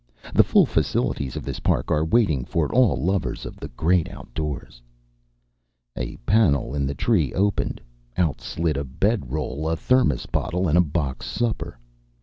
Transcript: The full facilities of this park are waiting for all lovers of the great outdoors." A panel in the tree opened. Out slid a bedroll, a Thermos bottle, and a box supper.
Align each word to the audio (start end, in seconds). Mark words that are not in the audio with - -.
The 0.33 0.43
full 0.43 0.65
facilities 0.65 1.35
of 1.35 1.43
this 1.45 1.59
park 1.59 1.91
are 1.91 2.03
waiting 2.03 2.43
for 2.43 2.73
all 2.73 2.95
lovers 2.97 3.45
of 3.45 3.57
the 3.57 3.67
great 3.67 4.09
outdoors." 4.09 4.81
A 5.95 6.17
panel 6.25 6.73
in 6.73 6.87
the 6.87 6.95
tree 6.95 7.31
opened. 7.33 7.79
Out 8.17 8.41
slid 8.41 8.77
a 8.77 8.83
bedroll, 8.83 9.69
a 9.69 9.75
Thermos 9.77 10.25
bottle, 10.25 10.67
and 10.67 10.75
a 10.75 10.81
box 10.81 11.27
supper. 11.27 11.77